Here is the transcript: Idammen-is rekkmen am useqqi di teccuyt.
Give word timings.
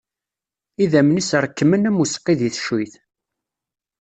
Idammen-is 0.83 1.29
rekkmen 1.43 1.87
am 1.89 2.01
useqqi 2.03 2.33
di 2.39 2.49
teccuyt. 2.53 2.93